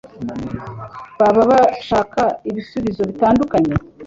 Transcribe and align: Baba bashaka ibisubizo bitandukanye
Baba 1.19 1.43
bashaka 1.51 2.21
ibisubizo 2.49 3.01
bitandukanye 3.09 3.73